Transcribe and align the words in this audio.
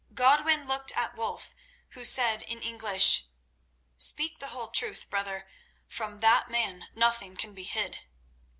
Godwin 0.15 0.65
looked 0.65 0.91
at 0.93 1.15
Wulf, 1.15 1.53
who 1.89 2.03
said 2.05 2.41
in 2.41 2.59
English: 2.59 3.25
"Speak 3.97 4.39
the 4.39 4.47
whole 4.47 4.69
truth, 4.69 5.07
brother. 5.11 5.47
From 5.87 6.21
that 6.21 6.49
man 6.49 6.87
nothing 6.95 7.37
can 7.37 7.53
be 7.53 7.65
hid." 7.65 7.99